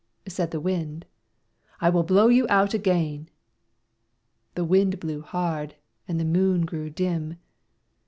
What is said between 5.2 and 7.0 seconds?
hard, and the Moon grew